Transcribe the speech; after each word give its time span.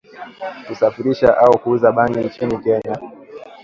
kusafirisha 0.67 1.37
au 1.37 1.59
kuuza 1.59 1.91
bangi 1.91 2.19
nchini 2.19 2.57
Kenya 2.57 2.97